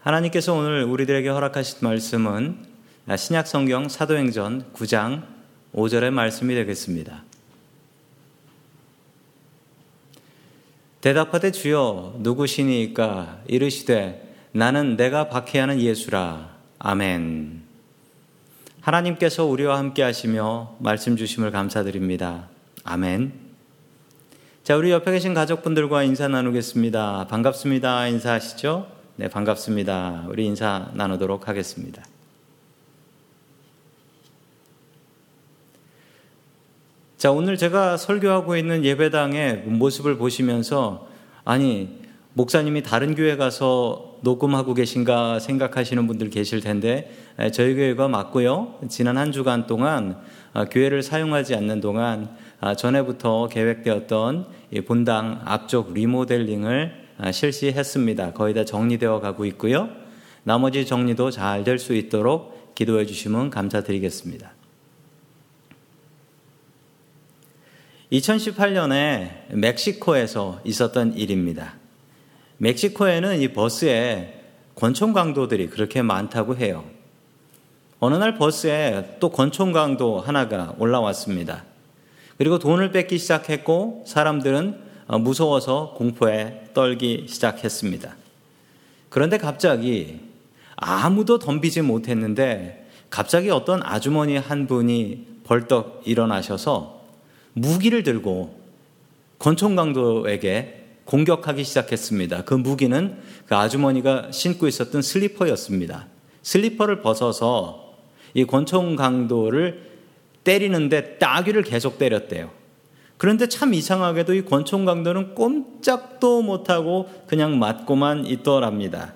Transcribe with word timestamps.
하나님께서 0.00 0.54
오늘 0.54 0.84
우리들에게 0.84 1.28
허락하신 1.28 1.80
말씀은 1.82 2.56
신약 3.18 3.46
성경 3.46 3.88
사도행전 3.88 4.72
9장 4.72 5.24
5절의 5.74 6.10
말씀이 6.10 6.54
되겠습니다. 6.54 7.22
대답하되 11.02 11.52
주여 11.52 12.16
누구시니까 12.20 13.42
이르시되 13.46 14.34
나는 14.52 14.96
내가 14.96 15.28
박해하는 15.28 15.80
예수라. 15.80 16.56
아멘. 16.78 17.62
하나님께서 18.80 19.44
우리와 19.44 19.76
함께 19.76 20.02
하시며 20.02 20.76
말씀 20.78 21.16
주심을 21.16 21.50
감사드립니다. 21.50 22.48
아멘. 22.84 23.32
자, 24.64 24.76
우리 24.76 24.90
옆에 24.92 25.10
계신 25.12 25.34
가족분들과 25.34 26.04
인사 26.04 26.26
나누겠습니다. 26.26 27.26
반갑습니다. 27.28 28.06
인사하시죠? 28.06 28.99
네, 29.20 29.28
반갑습니다. 29.28 30.28
우리 30.30 30.46
인사 30.46 30.88
나누도록 30.94 31.46
하겠습니다. 31.46 32.02
자, 37.18 37.30
오늘 37.30 37.58
제가 37.58 37.98
설교하고 37.98 38.56
있는 38.56 38.82
예배당의 38.82 39.64
모습을 39.66 40.16
보시면서 40.16 41.06
아니, 41.44 42.00
목사님이 42.32 42.82
다른 42.82 43.14
교회 43.14 43.36
가서 43.36 44.16
녹음하고 44.22 44.72
계신가 44.72 45.38
생각하시는 45.38 46.06
분들 46.06 46.30
계실 46.30 46.62
텐데 46.62 47.12
저희 47.52 47.74
교회가 47.74 48.08
맞고요. 48.08 48.78
지난 48.88 49.18
한 49.18 49.32
주간 49.32 49.66
동안 49.66 50.16
아, 50.54 50.64
교회를 50.64 51.02
사용하지 51.02 51.54
않는 51.56 51.82
동안 51.82 52.34
아, 52.58 52.74
전에부터 52.74 53.48
계획되었던 53.48 54.46
본당 54.86 55.42
앞쪽 55.44 55.92
리모델링을 55.92 56.94
아, 56.94 56.99
실시했습니다. 57.32 58.32
거의 58.32 58.54
다 58.54 58.64
정리되어 58.64 59.20
가고 59.20 59.44
있고요. 59.46 59.88
나머지 60.42 60.86
정리도 60.86 61.30
잘 61.30 61.64
될 61.64 61.78
수 61.78 61.94
있도록 61.94 62.74
기도해 62.74 63.04
주시면 63.06 63.50
감사드리겠습니다. 63.50 64.52
2018년에 68.12 69.54
멕시코에서 69.54 70.60
있었던 70.64 71.14
일입니다. 71.16 71.74
멕시코에는 72.58 73.40
이 73.40 73.52
버스에 73.52 74.40
권총 74.74 75.12
강도들이 75.12 75.68
그렇게 75.68 76.02
많다고 76.02 76.56
해요. 76.56 76.84
어느 78.00 78.14
날 78.16 78.34
버스에 78.34 79.18
또 79.20 79.28
권총 79.30 79.72
강도 79.72 80.18
하나가 80.20 80.74
올라왔습니다. 80.78 81.64
그리고 82.38 82.58
돈을 82.58 82.90
뺏기 82.90 83.18
시작했고 83.18 84.04
사람들은 84.06 84.89
무서워서 85.18 85.94
공포에 85.96 86.64
떨기 86.74 87.26
시작했습니다. 87.28 88.16
그런데 89.08 89.38
갑자기 89.38 90.20
아무도 90.76 91.38
덤비지 91.38 91.82
못했는데 91.82 92.88
갑자기 93.10 93.50
어떤 93.50 93.82
아주머니 93.82 94.36
한 94.36 94.66
분이 94.66 95.26
벌떡 95.44 96.02
일어나셔서 96.04 97.02
무기를 97.54 98.02
들고 98.04 98.60
권총 99.38 99.74
강도에게 99.74 100.76
공격하기 101.06 101.64
시작했습니다. 101.64 102.44
그 102.44 102.54
무기는 102.54 103.18
그 103.46 103.56
아주머니가 103.56 104.30
신고 104.30 104.68
있었던 104.68 105.02
슬리퍼였습니다. 105.02 106.06
슬리퍼를 106.42 107.02
벗어서 107.02 107.96
이 108.32 108.44
권총 108.44 108.94
강도를 108.94 109.90
때리는데 110.44 111.18
따귀를 111.18 111.62
계속 111.62 111.98
때렸대요. 111.98 112.59
그런데 113.20 113.48
참 113.48 113.74
이상하게도 113.74 114.32
이 114.32 114.46
권총 114.46 114.86
강도는 114.86 115.34
꼼짝도 115.34 116.40
못하고 116.40 117.06
그냥 117.26 117.58
맞고만 117.58 118.24
있더랍니다. 118.24 119.12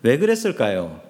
왜 0.00 0.16
그랬을까요? 0.16 1.02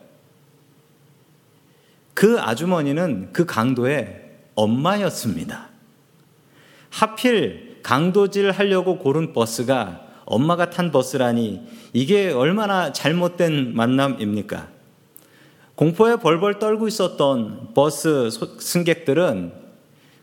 그 2.14 2.40
아주머니는 2.40 3.28
그 3.32 3.46
강도의 3.46 4.28
엄마였습니다. 4.56 5.68
하필 6.90 7.78
강도질 7.84 8.50
하려고 8.50 8.98
고른 8.98 9.32
버스가 9.32 10.00
엄마가 10.24 10.70
탄 10.70 10.90
버스라니 10.90 11.62
이게 11.92 12.32
얼마나 12.32 12.92
잘못된 12.92 13.76
만남입니까? 13.76 14.68
공포에 15.76 16.16
벌벌 16.16 16.58
떨고 16.58 16.88
있었던 16.88 17.68
버스 17.72 18.30
승객들은 18.58 19.61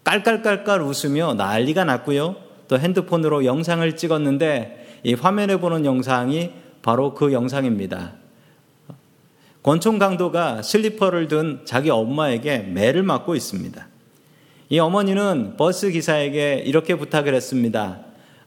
깔깔깔깔 0.03 0.81
웃으며 0.81 1.33
난리가 1.35 1.83
났고요. 1.83 2.35
또 2.67 2.79
핸드폰으로 2.79 3.45
영상을 3.45 3.95
찍었는데 3.95 4.99
이 5.03 5.13
화면에 5.13 5.57
보는 5.57 5.85
영상이 5.85 6.51
바로 6.81 7.13
그 7.13 7.33
영상입니다. 7.33 8.13
권총 9.63 9.99
강도가 9.99 10.61
슬리퍼를 10.61 11.27
든 11.27 11.61
자기 11.65 11.89
엄마에게 11.89 12.59
매를 12.59 13.03
맞고 13.03 13.35
있습니다. 13.35 13.87
이 14.69 14.79
어머니는 14.79 15.57
버스 15.57 15.89
기사에게 15.89 16.63
이렇게 16.65 16.95
부탁을 16.95 17.33
했습니다. 17.33 17.99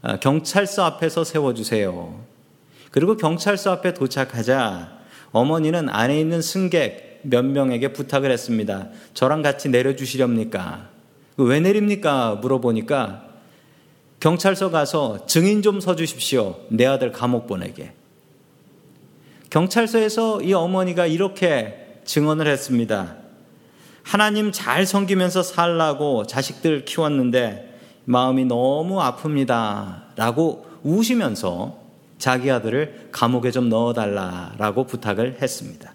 아, 0.03 0.19
경찰서 0.19 0.85
앞에서 0.85 1.25
세워주세요. 1.25 2.21
그리고 2.91 3.17
경찰서 3.17 3.73
앞에 3.73 3.95
도착하자 3.95 4.99
어머니는 5.33 5.89
안에 5.89 6.19
있는 6.19 6.41
승객 6.43 7.21
몇 7.23 7.45
명에게 7.45 7.93
부탁을 7.93 8.31
했습니다. 8.31 8.89
저랑 9.15 9.43
같이 9.43 9.69
내려주시렵니까? 9.69 10.92
그왜 11.37 11.61
내립니까? 11.61 12.37
물어보니까 12.37 13.25
경찰서 14.21 14.71
가서 14.71 15.27
증인 15.27 15.63
좀 15.63 15.81
서주십시오. 15.81 16.57
내 16.69 16.87
아들 16.87 17.11
감옥 17.11 17.47
보내게. 17.47 17.93
경찰서에서 19.51 20.43
이 20.43 20.53
어머니가 20.55 21.07
이렇게 21.07 21.99
증언을 22.05 22.47
했습니다. 22.47 23.17
하나님 24.03 24.53
잘 24.53 24.87
섬기면서 24.87 25.43
살라고 25.43 26.27
자식들 26.27 26.85
키웠는데 26.85 27.79
마음이 28.05 28.45
너무 28.45 29.01
아픕니다. 29.01 30.17
라고 30.17 30.67
우시면서 30.83 31.79
자기 32.19 32.51
아들을 32.51 33.09
감옥에 33.13 33.51
좀 33.51 33.69
넣어달라라고 33.69 34.87
부탁을 34.87 35.39
했습니다. 35.43 35.93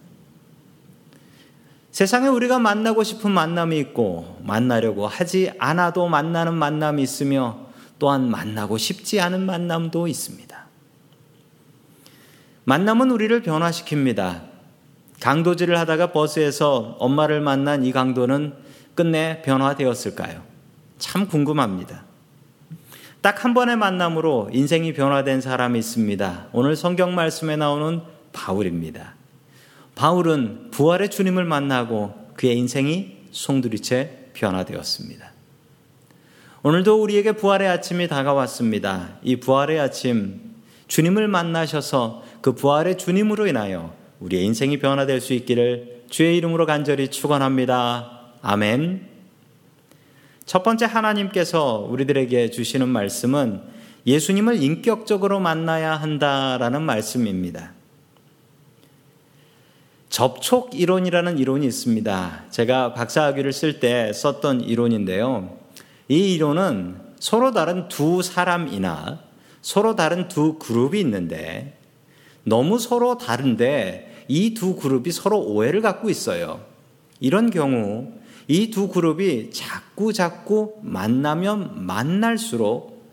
세상에 1.97 2.27
우리가 2.27 2.59
만나고 2.59 3.03
싶은 3.03 3.31
만남이 3.31 3.75
있고 3.79 4.37
만나려고 4.43 5.07
하지 5.07 5.51
않아도 5.57 6.07
만나는 6.07 6.53
만남이 6.53 7.01
있으며 7.01 7.57
또한 7.97 8.29
만나고 8.29 8.77
싶지 8.77 9.19
않은 9.19 9.43
만남도 9.43 10.07
있습니다. 10.07 10.67
만남은 12.65 13.09
우리를 13.09 13.41
변화시킵니다. 13.41 14.41
강도질을 15.21 15.79
하다가 15.79 16.11
버스에서 16.11 16.97
엄마를 16.99 17.41
만난 17.41 17.83
이 17.83 17.91
강도는 17.91 18.53
끝내 18.93 19.41
변화되었을까요? 19.41 20.43
참 20.99 21.27
궁금합니다. 21.27 22.03
딱 23.21 23.43
한 23.43 23.55
번의 23.55 23.75
만남으로 23.75 24.51
인생이 24.53 24.93
변화된 24.93 25.41
사람이 25.41 25.79
있습니다. 25.79 26.49
오늘 26.51 26.75
성경 26.75 27.15
말씀에 27.15 27.55
나오는 27.55 28.01
바울입니다. 28.33 29.17
바울은 29.97 30.69
부활의 30.69 31.09
주님을 31.09 31.43
만나고 31.43 32.13
그의 32.35 32.55
인생이 32.55 33.17
송두리째 33.31 34.29
변화되었습니다. 34.33 35.31
오늘도 36.61 37.01
우리에게 37.01 37.31
부활의 37.31 37.67
아침이 37.67 38.07
다가왔습니다. 38.07 39.17
이 39.23 39.37
부활의 39.37 39.79
아침, 39.79 40.39
주님을 40.87 41.27
만나셔서 41.27 42.23
그 42.41 42.53
부활의 42.53 42.99
주님으로 42.99 43.47
인하여 43.47 43.91
우리의 44.19 44.45
인생이 44.45 44.77
변화될 44.77 45.19
수 45.19 45.33
있기를 45.33 46.03
주의 46.11 46.37
이름으로 46.37 46.67
간절히 46.67 47.07
축원합니다. 47.07 48.21
아멘. 48.43 49.07
첫 50.45 50.61
번째 50.61 50.85
하나님께서 50.85 51.87
우리들에게 51.89 52.51
주시는 52.51 52.87
말씀은 52.87 53.63
예수님을 54.05 54.61
인격적으로 54.61 55.39
만나야 55.39 55.95
한다라는 55.95 56.83
말씀입니다. 56.83 57.76
접촉 60.09 60.71
이론이라는 60.73 61.37
이론이 61.37 61.65
있습니다. 61.67 62.45
제가 62.49 62.93
박사학위를 62.93 63.53
쓸 63.53 63.79
때 63.79 64.11
썼던 64.13 64.61
이론인데요. 64.61 65.57
이 66.07 66.33
이론은 66.35 66.95
서로 67.19 67.51
다른 67.51 67.87
두 67.87 68.21
사람이나 68.21 69.19
서로 69.61 69.95
다른 69.95 70.27
두 70.27 70.57
그룹이 70.59 70.99
있는데 71.01 71.77
너무 72.43 72.79
서로 72.79 73.17
다른데 73.17 74.25
이 74.29 74.53
두 74.53 74.75
그룹이 74.75 75.11
서로 75.11 75.39
오해를 75.41 75.81
갖고 75.81 76.09
있어요. 76.09 76.61
이런 77.19 77.49
경우 77.49 78.11
이 78.47 78.71
두 78.71 78.87
그룹이 78.87 79.51
자꾸 79.51 80.13
자꾸 80.13 80.75
만나면 80.81 81.85
만날수록 81.85 83.05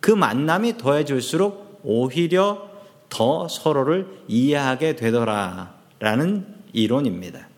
그 0.00 0.10
만남이 0.10 0.76
더해질수록 0.76 1.80
오히려 1.82 2.68
더 3.08 3.48
서로를 3.48 4.08
이해하게 4.28 4.96
되더라 4.96 5.73
라는 6.04 6.44
이론입니다. 6.74 7.48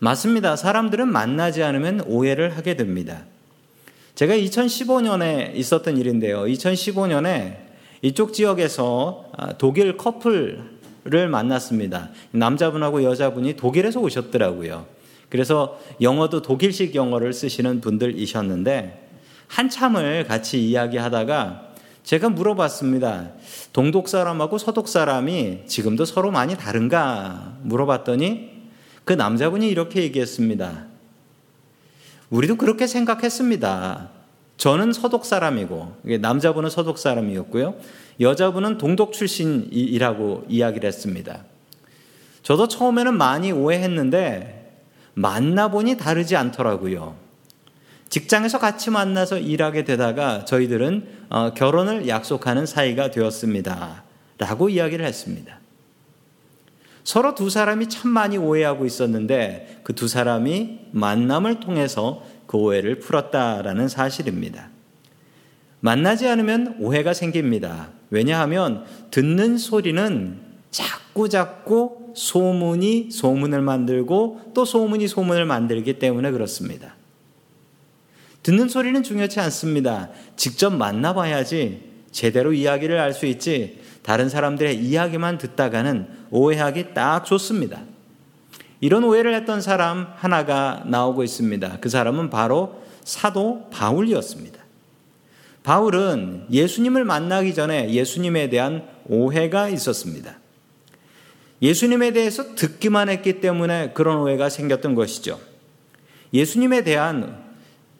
맞습니다. 0.00 0.56
사람들은 0.56 1.06
만나지 1.06 1.62
않으면 1.62 2.02
오해를 2.06 2.56
하게 2.56 2.76
됩니다. 2.76 3.22
제가 4.16 4.34
2015년에 4.34 5.54
있었던 5.54 5.96
일인데요. 5.96 6.42
2015년에 6.42 7.68
이쪽 8.02 8.32
지역에서 8.32 9.30
아, 9.36 9.52
독일 9.58 9.96
커플 9.96 10.78
사울을 11.08 11.28
만났습니다. 11.28 12.10
남자분하고 12.32 13.02
여자분이 13.02 13.56
독일에서 13.56 14.00
오셨더라고요. 14.00 14.86
그래서 15.28 15.78
영어도 16.00 16.42
독일식 16.42 16.94
영어를 16.94 17.32
쓰시는 17.32 17.80
분들이셨는데 17.80 19.08
한참을 19.46 20.24
같이 20.24 20.66
이야기하다가 20.68 21.67
제가 22.08 22.30
물어봤습니다. 22.30 23.32
동독 23.74 24.08
사람하고 24.08 24.56
서독 24.56 24.88
사람이 24.88 25.64
지금도 25.66 26.06
서로 26.06 26.30
많이 26.30 26.56
다른가 26.56 27.58
물어봤더니 27.60 28.62
그 29.04 29.12
남자분이 29.12 29.68
이렇게 29.68 30.02
얘기했습니다. 30.04 30.86
우리도 32.30 32.56
그렇게 32.56 32.86
생각했습니다. 32.86 34.08
저는 34.56 34.94
서독 34.94 35.26
사람이고 35.26 35.96
남자분은 36.20 36.70
서독 36.70 36.96
사람이었고요. 36.96 37.74
여자분은 38.20 38.78
동독 38.78 39.12
출신이라고 39.12 40.46
이야기를 40.48 40.88
했습니다. 40.88 41.44
저도 42.42 42.68
처음에는 42.68 43.18
많이 43.18 43.52
오해했는데 43.52 44.80
만나보니 45.12 45.98
다르지 45.98 46.36
않더라고요. 46.36 47.27
직장에서 48.08 48.58
같이 48.58 48.90
만나서 48.90 49.38
일하게 49.38 49.84
되다가 49.84 50.44
저희들은 50.44 51.08
어, 51.30 51.54
결혼을 51.54 52.08
약속하는 52.08 52.66
사이가 52.66 53.10
되었습니다. 53.10 54.04
라고 54.38 54.68
이야기를 54.68 55.04
했습니다. 55.04 55.58
서로 57.04 57.34
두 57.34 57.48
사람이 57.48 57.88
참 57.88 58.10
많이 58.10 58.36
오해하고 58.36 58.84
있었는데 58.84 59.80
그 59.82 59.94
두 59.94 60.08
사람이 60.08 60.80
만남을 60.90 61.60
통해서 61.60 62.22
그 62.46 62.58
오해를 62.58 62.98
풀었다라는 62.98 63.88
사실입니다. 63.88 64.68
만나지 65.80 66.28
않으면 66.28 66.76
오해가 66.80 67.14
생깁니다. 67.14 67.88
왜냐하면 68.10 68.84
듣는 69.10 69.56
소리는 69.56 70.38
자꾸 70.70 71.30
자꾸 71.30 72.12
소문이 72.14 73.10
소문을 73.10 73.62
만들고 73.62 74.52
또 74.52 74.66
소문이 74.66 75.08
소문을 75.08 75.46
만들기 75.46 75.98
때문에 75.98 76.30
그렇습니다. 76.30 76.97
듣는 78.48 78.70
소리는 78.70 79.02
중요치 79.02 79.40
않습니다. 79.40 80.08
직접 80.36 80.70
만나봐야지 80.70 81.82
제대로 82.10 82.54
이야기를 82.54 82.98
알 82.98 83.12
수 83.12 83.26
있지 83.26 83.78
다른 84.00 84.30
사람들의 84.30 84.74
이야기만 84.74 85.36
듣다가는 85.36 86.08
오해하기 86.30 86.94
딱 86.94 87.26
좋습니다. 87.26 87.82
이런 88.80 89.04
오해를 89.04 89.34
했던 89.34 89.60
사람 89.60 90.06
하나가 90.16 90.82
나오고 90.86 91.24
있습니다. 91.24 91.76
그 91.82 91.90
사람은 91.90 92.30
바로 92.30 92.80
사도 93.04 93.68
바울이었습니다. 93.70 94.58
바울은 95.62 96.46
예수님을 96.50 97.04
만나기 97.04 97.52
전에 97.52 97.92
예수님에 97.92 98.48
대한 98.48 98.88
오해가 99.04 99.68
있었습니다. 99.68 100.38
예수님에 101.60 102.12
대해서 102.12 102.54
듣기만 102.54 103.10
했기 103.10 103.42
때문에 103.42 103.90
그런 103.92 104.16
오해가 104.20 104.48
생겼던 104.48 104.94
것이죠. 104.94 105.38
예수님에 106.32 106.82
대한 106.82 107.47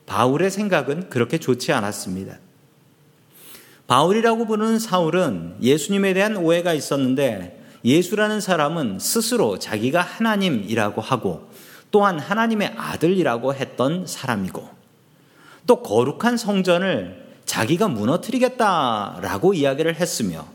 바울의 0.09 0.51
생각은 0.51 1.11
그렇게 1.11 1.39
좋지 1.39 1.73
않았습니다. 1.73 2.39
바울이라고 3.87 4.47
부르는 4.47 4.79
사울은 4.79 5.57
예수님에 5.63 6.15
대한 6.15 6.37
오해가 6.37 6.75
있었는데 6.75 7.65
예수라는 7.85 8.41
사람은 8.41 8.99
스스로 8.99 9.59
자기가 9.59 10.01
하나님이라고 10.01 11.01
하고 11.01 11.49
또한 11.91 12.19
하나님의 12.19 12.75
아들이라고 12.77 13.55
했던 13.55 14.07
사람이고 14.07 14.69
또 15.67 15.83
거룩한 15.83 16.37
성전을 16.37 17.29
자기가 17.45 17.89
무너뜨리겠다라고 17.89 19.55
이야기를 19.55 19.95
했으며 19.97 20.47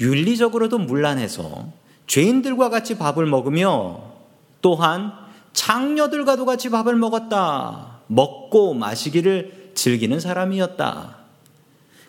윤리적으로도 0.00 0.78
문란해서 0.78 1.72
죄인들과 2.06 2.70
같이 2.70 2.96
밥을 2.96 3.26
먹으며 3.26 4.02
또한 4.62 5.12
창녀들과도 5.52 6.44
같이 6.44 6.70
밥을 6.70 6.96
먹었다. 6.96 7.97
먹고 8.08 8.74
마시기를 8.74 9.70
즐기는 9.74 10.18
사람이었다. 10.18 11.16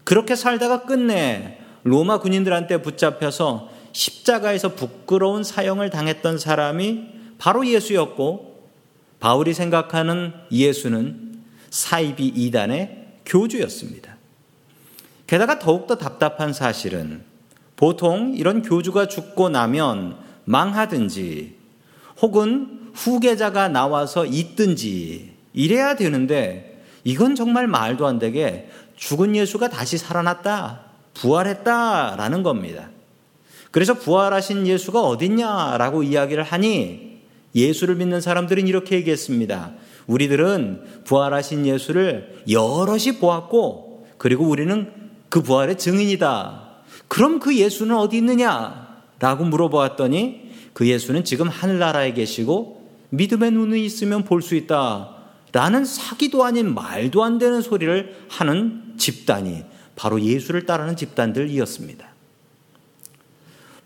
그렇게 0.03 0.35
살다가 0.35 0.83
끝내 0.83 1.59
로마 1.83 2.19
군인들한테 2.19 2.81
붙잡혀서 2.81 3.69
십자가에서 3.91 4.75
부끄러운 4.75 5.43
사형을 5.43 5.89
당했던 5.89 6.39
사람이 6.39 7.07
바로 7.37 7.65
예수였고 7.65 8.69
바울이 9.19 9.53
생각하는 9.53 10.33
예수는 10.51 11.43
사이비 11.69 12.27
이단의 12.27 13.07
교주였습니다. 13.25 14.17
게다가 15.27 15.59
더욱더 15.59 15.95
답답한 15.95 16.53
사실은 16.53 17.23
보통 17.75 18.33
이런 18.35 18.61
교주가 18.61 19.07
죽고 19.07 19.49
나면 19.49 20.17
망하든지 20.45 21.55
혹은 22.21 22.91
후계자가 22.93 23.69
나와서 23.69 24.25
있든지 24.25 25.38
이래야 25.59 25.97
되는데 25.97 26.81
이건 27.03 27.35
정말 27.35 27.67
말도 27.67 28.07
안 28.07 28.17
되게 28.17 28.69
죽은 28.95 29.35
예수가 29.35 29.67
다시 29.67 29.97
살아났다, 29.97 30.85
부활했다라는 31.15 32.43
겁니다. 32.43 32.89
그래서 33.71 33.93
부활하신 33.93 34.67
예수가 34.67 35.01
어딨냐라고 35.01 36.03
이야기를 36.03 36.43
하니 36.43 37.19
예수를 37.53 37.95
믿는 37.95 38.21
사람들은 38.21 38.69
이렇게 38.69 38.95
얘기했습니다. 38.95 39.73
우리들은 40.07 41.03
부활하신 41.03 41.65
예수를 41.65 42.41
여럿이 42.49 43.19
보았고 43.19 44.07
그리고 44.17 44.45
우리는 44.45 44.89
그 45.27 45.41
부활의 45.41 45.77
증인이다. 45.77 46.69
그럼 47.09 47.39
그 47.39 47.57
예수는 47.57 47.97
어디 47.97 48.15
있느냐? 48.17 48.87
라고 49.19 49.43
물어보았더니 49.43 50.51
그 50.71 50.87
예수는 50.87 51.25
지금 51.25 51.49
하늘나라에 51.49 52.13
계시고 52.13 52.87
믿음의 53.09 53.51
눈이 53.51 53.83
있으면 53.83 54.23
볼 54.23 54.41
수 54.41 54.55
있다. 54.55 55.18
라는 55.51 55.85
사기도 55.85 56.43
아닌 56.43 56.73
말도 56.73 57.23
안 57.23 57.37
되는 57.37 57.61
소리를 57.61 58.25
하는 58.29 58.93
집단이 58.97 59.63
바로 59.95 60.21
예수를 60.21 60.65
따르는 60.65 60.95
집단들이었습니다. 60.95 62.07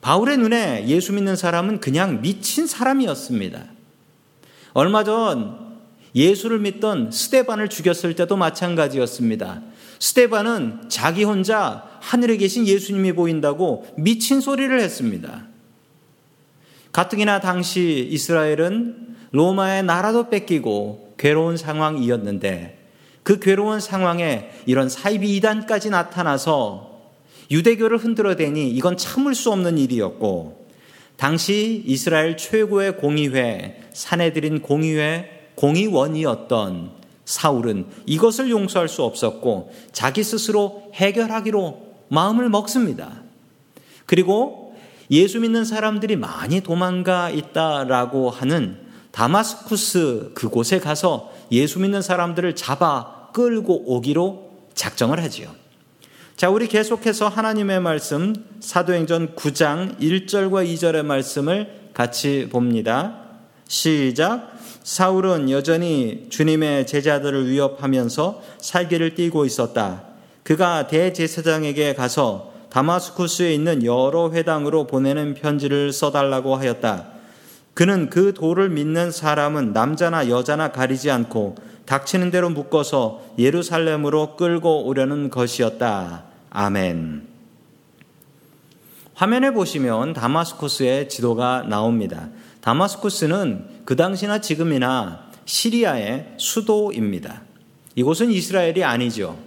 바울의 0.02 0.38
눈에 0.38 0.86
예수 0.88 1.14
믿는 1.14 1.36
사람은 1.38 1.80
그냥 1.80 2.22
미친 2.22 2.68
사람이었습니다. 2.68 3.64
얼마 4.74 5.04
전 5.04 5.64
예수를 6.14 6.60
믿던 6.60 7.12
스테반을 7.12 7.70
죽였을 7.70 8.16
때도 8.16 8.36
마찬가지였습니다. 8.36 9.62
스테반은 10.00 10.90
자기 10.90 11.24
혼자 11.24 11.88
하늘에 12.02 12.36
계신 12.38 12.68
예수님이 12.68 13.14
보인다고 13.14 13.88
미친 13.98 14.42
소리를 14.42 14.78
했습니다. 14.78 15.48
가뜩이나 16.92 17.40
당시 17.40 18.08
이스라엘은 18.12 19.16
로마의 19.32 19.84
나라도 19.84 20.30
뺏기고 20.30 21.03
괴로운 21.18 21.58
상황이었는데 21.58 22.80
그 23.24 23.40
괴로운 23.40 23.80
상황에 23.80 24.50
이런 24.66 24.90
사이비 24.90 25.36
이단까지 25.38 25.90
나타나서 25.90 26.94
유대교를 27.52 27.98
흔들어대니 27.98 28.70
이건 28.72 28.98
참을 28.98 29.36
수 29.36 29.52
없는 29.52 29.78
일이었고 29.78 30.68
당시 31.16 31.84
이스라엘 31.86 32.36
최고의 32.38 32.98
공의회 32.98 33.82
사내들인 33.94 34.62
공의회 34.62 35.52
공의원이었던 35.56 36.92
사울은 37.26 37.86
이것을 38.06 38.50
용서할 38.50 38.90
수 38.90 39.04
없었고 39.04 39.72
자기 39.92 40.24
스스로 40.24 40.92
해결하기로 40.96 41.94
마음을 42.10 42.50
먹습니다. 42.50 43.22
그리고 44.06 44.76
예수 45.12 45.40
믿는 45.40 45.64
사람들이 45.64 46.16
많이 46.16 46.62
도망가 46.62 47.30
있다라고 47.30 48.30
하는 48.30 48.83
다마스쿠스 49.14 50.32
그곳에 50.34 50.80
가서 50.80 51.32
예수 51.52 51.80
믿는 51.80 52.02
사람들을 52.02 52.56
잡아 52.56 53.30
끌고 53.32 53.94
오기로 53.94 54.52
작정을 54.74 55.22
하지요. 55.22 55.50
자, 56.36 56.50
우리 56.50 56.68
계속해서 56.68 57.28
하나님의 57.28 57.80
말씀 57.80 58.34
사도행전 58.60 59.36
9장 59.36 60.00
1절과 60.00 60.68
2절의 60.68 61.04
말씀을 61.04 61.90
같이 61.94 62.50
봅니다. 62.52 63.20
시작. 63.68 64.52
사울은 64.82 65.52
여전히 65.52 66.26
주님의 66.30 66.88
제자들을 66.88 67.48
위협하면서 67.50 68.42
살기를 68.58 69.14
띠고 69.14 69.46
있었다. 69.46 70.06
그가 70.42 70.88
대제사장에게 70.88 71.94
가서 71.94 72.52
다마스쿠스에 72.72 73.54
있는 73.54 73.86
여러 73.86 74.32
회당으로 74.32 74.88
보내는 74.88 75.36
편지를 75.36 75.94
써달라고 75.94 76.56
하였다. 76.56 77.13
그는 77.74 78.10
그 78.10 78.34
도를 78.34 78.70
믿는 78.70 79.12
사람은 79.12 79.74
남자나 79.74 80.30
여자나 80.30 80.72
가리지 80.72 81.10
않고 81.10 81.56
닥치는 81.86 82.32
대로 82.32 82.50
묶어서 82.50 83.22
예루살렘으로 83.38 84.36
끌고 84.36 84.86
오려는 84.86 85.30
것이었다. 85.30 86.26
아멘. 86.50 87.28
화면에 89.16 89.52
보시면 89.52 90.14
다마스쿠스의 90.14 91.10
지도가 91.10 91.64
나옵니다. 91.64 92.30
다마스쿠스는 92.62 93.84
그 93.86 93.96
당시나 93.96 94.42
지금이나 94.42 95.30
시리아의 95.46 96.36
수도입니다. 96.38 97.42
이곳은 97.96 98.32
이스라엘이 98.32 98.84
아니죠. 98.84 99.38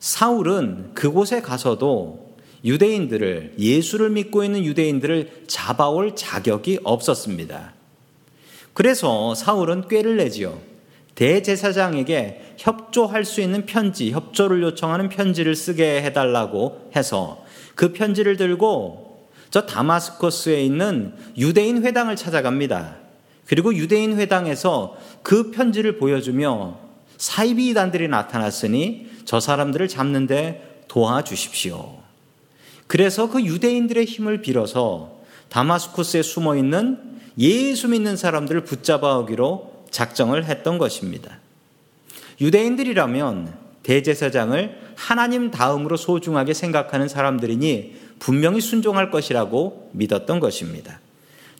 사울은 0.00 0.92
그곳에 0.94 1.40
가서도 1.40 2.33
유대인들을 2.64 3.54
예수를 3.58 4.10
믿고 4.10 4.42
있는 4.42 4.64
유대인들을 4.64 5.44
잡아올 5.46 6.16
자격이 6.16 6.80
없었습니다. 6.82 7.74
그래서 8.72 9.34
사울은 9.34 9.88
꾀를 9.88 10.16
내지요. 10.16 10.60
대제사장에게 11.14 12.54
협조할 12.58 13.24
수 13.24 13.40
있는 13.40 13.66
편지, 13.66 14.10
협조를 14.10 14.62
요청하는 14.62 15.08
편지를 15.08 15.54
쓰게 15.54 16.02
해달라고 16.02 16.90
해서 16.96 17.44
그 17.74 17.92
편지를 17.92 18.36
들고 18.36 19.28
저 19.50 19.66
다마스커스에 19.66 20.64
있는 20.64 21.14
유대인 21.38 21.84
회당을 21.84 22.16
찾아갑니다. 22.16 22.96
그리고 23.46 23.74
유대인 23.74 24.18
회당에서 24.18 24.96
그 25.22 25.52
편지를 25.52 25.98
보여주며 25.98 26.78
사이비 27.18 27.68
이단들이 27.68 28.08
나타났으니 28.08 29.10
저 29.24 29.38
사람들을 29.38 29.86
잡는데 29.86 30.84
도와주십시오. 30.88 32.03
그래서 32.86 33.30
그 33.30 33.42
유대인들의 33.42 34.04
힘을 34.04 34.42
빌어서 34.42 35.18
다마스쿠스에 35.48 36.22
숨어 36.22 36.56
있는 36.56 36.98
예수 37.38 37.88
믿는 37.88 38.16
사람들을 38.16 38.64
붙잡아 38.64 39.18
오기로 39.18 39.84
작정을 39.90 40.44
했던 40.44 40.78
것입니다. 40.78 41.38
유대인들이라면 42.40 43.54
대제사장을 43.82 44.80
하나님 44.96 45.50
다음으로 45.50 45.96
소중하게 45.96 46.54
생각하는 46.54 47.08
사람들이니 47.08 47.96
분명히 48.18 48.60
순종할 48.60 49.10
것이라고 49.10 49.90
믿었던 49.92 50.40
것입니다. 50.40 51.00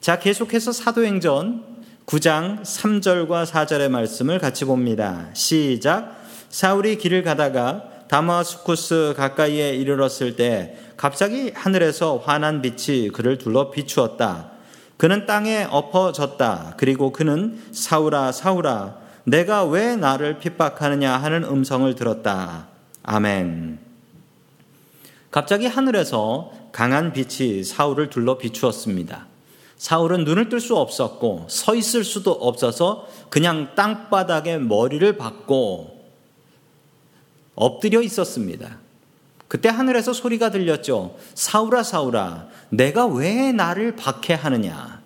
자, 0.01 0.19
계속해서 0.19 0.73
사도행전 0.73 1.65
9장 2.07 2.63
3절과 2.63 3.47
4절의 3.47 3.89
말씀을 3.89 4.39
같이 4.39 4.65
봅니다. 4.65 5.31
시작. 5.35 6.23
사울이 6.49 6.99
길을 6.99 7.23
가다가 7.23 7.85
다마스쿠스 8.09 9.15
가까이에 9.17 9.75
이르렀을 9.75 10.37
때 10.37 10.77
갑자기 10.97 11.51
하늘에서 11.55 12.19
환한 12.19 12.63
빛이 12.63 13.11
그를 13.11 13.39
둘러 13.39 13.71
비추었다. 13.71 14.51
그는 14.97 15.27
땅에 15.27 15.67
엎어졌다. 15.71 16.75
그리고 16.77 17.13
그는 17.13 17.61
사울아 17.73 18.33
사울아 18.33 18.99
내가 19.25 19.65
왜 19.65 19.97
나를 19.97 20.39
핍박하느냐 20.39 21.17
하는 21.17 21.45
음성을 21.45 21.93
들었다. 21.95 22.69
아멘. 23.03 23.79
갑자기 25.31 25.67
하늘에서 25.67 26.53
강한 26.73 27.13
빛이 27.13 27.65
사울을 27.65 28.11
둘러 28.11 28.39
비추었습니다. 28.39 29.27
사울은 29.77 30.25
눈을 30.25 30.49
뜰 30.49 30.61
수 30.61 30.77
없었고 30.77 31.47
서 31.49 31.75
있을 31.75 32.05
수도 32.05 32.33
없어서 32.33 33.07
그냥 33.31 33.75
땅바닥에 33.75 34.59
머리를 34.59 35.17
박고 35.17 35.94
엎드려 37.55 38.03
있었습니다. 38.03 38.79
그때 39.49 39.69
하늘에서 39.69 40.13
소리가 40.13 40.51
들렸죠. 40.51 41.17
사울아 41.35 41.83
사울아 41.83 42.49
내가 42.71 43.07
왜 43.07 43.53
나를 43.53 43.95
박해하느냐. 43.97 45.03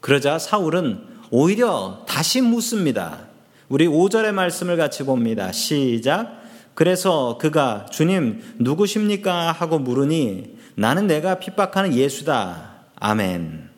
그러자 0.00 0.38
사울은 0.38 1.04
오히려 1.30 2.04
다시 2.06 2.40
묻습니다. 2.40 3.26
우리 3.68 3.86
5절의 3.86 4.32
말씀을 4.32 4.76
같이 4.76 5.04
봅니다. 5.04 5.52
시작. 5.52 6.42
그래서 6.74 7.38
그가 7.38 7.86
주님 7.90 8.42
누구십니까 8.58 9.52
하고 9.52 9.78
물으니 9.78 10.56
나는 10.74 11.06
내가 11.06 11.38
핍박하는 11.38 11.94
예수다. 11.94 12.74
아멘. 12.96 13.70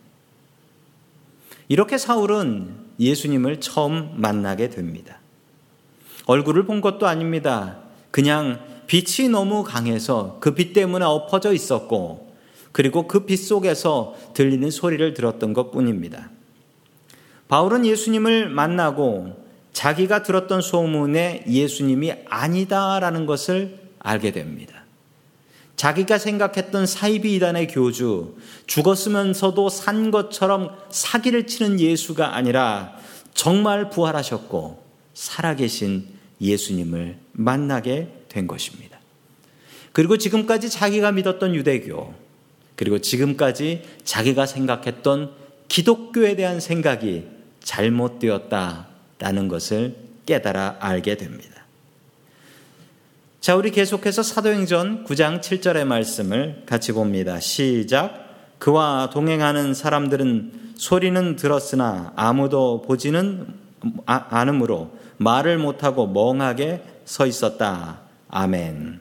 이렇게 1.69 1.97
사울은 1.97 2.75
예수님을 2.99 3.61
처음 3.61 4.13
만나게 4.17 4.71
됩니다. 4.71 5.19
얼굴을 6.27 6.67
본 6.67 6.81
것도 6.81 7.07
아닙니다. 7.07 7.79
그냥 8.11 8.61
빛이 8.87 9.29
너무 9.29 9.65
강해서 9.65 10.39
그 10.41 10.55
빛 10.55 10.73
때문에 10.73 11.05
엎어져 11.05 11.53
있었고, 11.53 12.29
그리고 12.73 13.07
그 13.07 13.27
빛 13.27 13.37
속에서 13.37 14.15
들리는 14.35 14.71
소리를 14.71 15.15
들었던 15.15 15.53
것 15.53 15.71
뿐입니다. 15.71 16.31
바울은 17.49 17.87
예수님을 17.87 18.51
만나고 18.51 19.47
자기가 19.73 20.23
들었던 20.23 20.61
소문에 20.61 21.45
예수님이 21.49 22.13
아니다라는 22.29 23.27
것을 23.27 23.79
알게 24.01 24.33
됩니다. 24.33 24.85
자기가 25.77 26.19
생각했던 26.19 26.87
사이비 26.87 27.37
이단의 27.37 27.69
교주, 27.69 28.37
죽었으면서도 28.67 29.69
산 29.69 30.11
것처럼 30.11 30.71
사기를 30.91 31.47
치는 31.47 31.79
예수가 31.79 32.35
아니라 32.35 32.97
정말 33.33 33.89
부활하셨고 33.89 34.83
살아계신 35.15 36.09
예수님을 36.41 37.17
만나게 37.39 38.09
된 38.29 38.49
것입니다. 38.49 38.99
그리고 39.93 40.19
지금까지 40.19 40.69
자기가 40.69 41.13
믿었던 41.13 41.55
유대교, 41.55 42.15
그리고 42.75 42.99
지금까지 42.99 43.83
자기가 44.05 44.47
생각했던 44.47 45.33
기독교에 45.69 46.35
대한 46.35 46.61
생각이 46.61 47.27
잘못되었다라는 47.61 49.49
것을 49.49 49.97
깨달아 50.27 50.79
알게 50.81 51.17
됩니다. 51.17 51.65
자, 53.41 53.55
우리 53.55 53.71
계속해서 53.71 54.23
사도행전 54.23 55.05
9장 55.05 55.41
7절의 55.41 55.85
말씀을 55.85 56.65
같이 56.67 56.93
봅니다. 56.93 57.39
시작. 57.39 58.57
그와 58.59 59.11
동행하는 59.13 59.75
사람들은 59.75 60.73
소리는 60.77 61.37
들었으나 61.37 62.13
아무도 62.17 62.83
보지는 62.83 63.47
아, 64.07 64.27
않으므로 64.31 64.91
말을 65.19 65.59
못하고 65.59 66.09
멍하게 66.09 66.83
서 67.09 67.25
있었다. 67.25 68.01
아멘. 68.29 69.01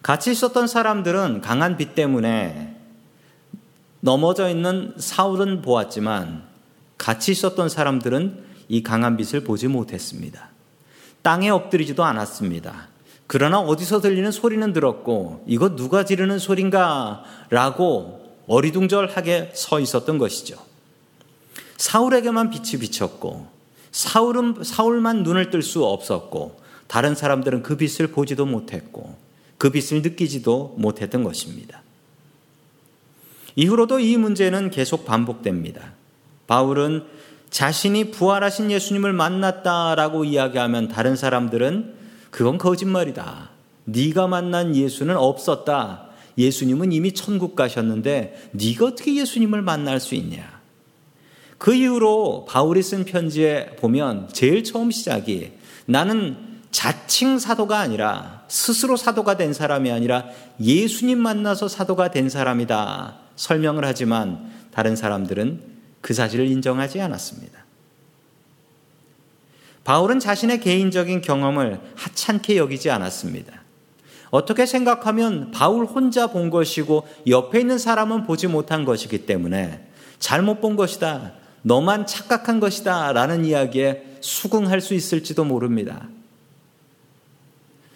같이 0.00 0.32
있었던 0.32 0.66
사람들은 0.66 1.42
강한 1.42 1.76
빛 1.76 1.94
때문에 1.94 2.74
넘어져 4.00 4.48
있는 4.48 4.94
사울은 4.96 5.60
보았지만 5.60 6.44
같이 6.96 7.32
있었던 7.32 7.68
사람들은 7.68 8.44
이 8.68 8.82
강한 8.82 9.18
빛을 9.18 9.44
보지 9.44 9.68
못했습니다. 9.68 10.48
땅에 11.20 11.50
엎드리지도 11.50 12.02
않았습니다. 12.02 12.88
그러나 13.26 13.60
어디서 13.60 14.00
들리는 14.00 14.30
소리는 14.30 14.72
들었고 14.72 15.44
이거 15.46 15.76
누가 15.76 16.06
지르는 16.06 16.38
소린가 16.38 17.24
라고 17.50 18.36
어리둥절하게 18.46 19.52
서 19.54 19.80
있었던 19.80 20.16
것이죠. 20.16 20.56
사울에게만 21.76 22.48
빛이 22.48 22.80
비쳤고 22.80 23.55
사울은 23.96 24.56
사울만 24.62 25.22
눈을 25.22 25.48
뜰 25.48 25.62
수 25.62 25.82
없었고 25.86 26.60
다른 26.86 27.14
사람들은 27.14 27.62
그 27.62 27.78
빛을 27.78 28.08
보지도 28.08 28.44
못했고 28.44 29.16
그 29.56 29.70
빛을 29.70 30.02
느끼지도 30.02 30.74
못했던 30.76 31.24
것입니다. 31.24 31.80
이후로도 33.54 34.00
이 34.00 34.18
문제는 34.18 34.68
계속 34.68 35.06
반복됩니다. 35.06 35.94
바울은 36.46 37.04
자신이 37.48 38.10
부활하신 38.10 38.70
예수님을 38.70 39.14
만났다라고 39.14 40.26
이야기하면 40.26 40.88
다른 40.88 41.16
사람들은 41.16 41.94
그건 42.30 42.58
거짓말이다. 42.58 43.48
네가 43.84 44.26
만난 44.26 44.76
예수는 44.76 45.16
없었다. 45.16 46.08
예수님은 46.36 46.92
이미 46.92 47.12
천국 47.12 47.56
가셨는데 47.56 48.50
네가 48.52 48.84
어떻게 48.88 49.16
예수님을 49.16 49.62
만날 49.62 50.00
수 50.00 50.14
있냐? 50.16 50.55
그 51.58 51.74
이후로 51.74 52.46
바울이 52.48 52.82
쓴 52.82 53.04
편지에 53.04 53.76
보면 53.76 54.28
제일 54.32 54.62
처음 54.64 54.90
시작이 54.90 55.52
나는 55.86 56.36
자칭 56.70 57.38
사도가 57.38 57.78
아니라 57.78 58.44
스스로 58.48 58.96
사도가 58.96 59.36
된 59.36 59.52
사람이 59.52 59.90
아니라 59.90 60.26
예수님 60.60 61.18
만나서 61.18 61.68
사도가 61.68 62.10
된 62.10 62.28
사람이다. 62.28 63.16
설명을 63.36 63.84
하지만 63.84 64.52
다른 64.72 64.94
사람들은 64.94 65.62
그 66.02 66.12
사실을 66.12 66.46
인정하지 66.46 67.00
않았습니다. 67.00 67.64
바울은 69.84 70.18
자신의 70.18 70.60
개인적인 70.60 71.22
경험을 71.22 71.80
하찮게 71.94 72.56
여기지 72.56 72.90
않았습니다. 72.90 73.62
어떻게 74.30 74.66
생각하면 74.66 75.52
바울 75.52 75.86
혼자 75.86 76.26
본 76.26 76.50
것이고 76.50 77.06
옆에 77.28 77.60
있는 77.60 77.78
사람은 77.78 78.24
보지 78.24 78.48
못한 78.48 78.84
것이기 78.84 79.26
때문에 79.26 79.88
잘못 80.18 80.60
본 80.60 80.76
것이다. 80.76 81.32
너만 81.66 82.06
착각한 82.06 82.60
것이다. 82.60 83.12
라는 83.12 83.44
이야기에 83.44 84.18
수긍할 84.20 84.80
수 84.80 84.94
있을지도 84.94 85.44
모릅니다. 85.44 86.08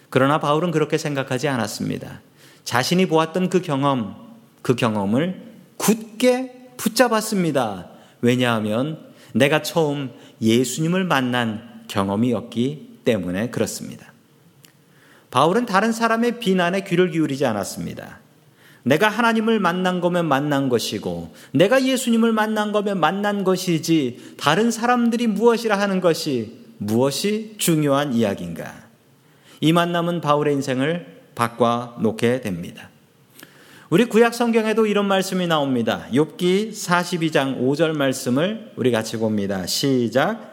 그러나 0.09 0.41
바울은 0.41 0.71
그렇게 0.71 0.97
생각하지 0.97 1.47
않았습니다. 1.47 2.19
자신이 2.65 3.05
보았던 3.05 3.49
그 3.49 3.61
경험, 3.61 4.35
그 4.61 4.75
경험을 4.75 5.41
굳게 5.77 6.71
붙잡았습니다. 6.75 7.87
왜냐하면 8.19 9.09
내가 9.33 9.61
처음 9.61 10.11
예수님을 10.41 11.05
만난 11.05 11.85
경험이었기 11.87 12.99
때문에 13.05 13.51
그렇습니다. 13.51 14.11
바울은 15.31 15.65
다른 15.65 15.93
사람의 15.93 16.41
비난에 16.41 16.83
귀를 16.83 17.09
기울이지 17.09 17.45
않았습니다. 17.45 18.19
내가 18.83 19.09
하나님을 19.09 19.59
만난 19.59 20.01
거면 20.01 20.27
만난 20.27 20.69
것이고, 20.69 21.33
내가 21.51 21.83
예수님을 21.85 22.31
만난 22.31 22.71
거면 22.71 22.99
만난 22.99 23.43
것이지, 23.43 24.35
다른 24.37 24.71
사람들이 24.71 25.27
무엇이라 25.27 25.79
하는 25.79 26.01
것이 26.01 26.61
무엇이 26.77 27.55
중요한 27.57 28.13
이야기인가? 28.13 28.73
이 29.59 29.71
만남은 29.71 30.21
바울의 30.21 30.55
인생을 30.55 31.21
바꿔 31.35 31.95
놓게 31.99 32.41
됩니다. 32.41 32.89
우리 33.91 34.05
구약 34.05 34.33
성경에도 34.33 34.85
이런 34.85 35.05
말씀이 35.05 35.47
나옵니다. 35.47 36.07
욥기 36.13 36.71
42장 36.71 37.59
5절 37.59 37.95
말씀을 37.95 38.71
우리 38.77 38.89
같이 38.89 39.17
봅니다. 39.17 39.67
시작. 39.67 40.49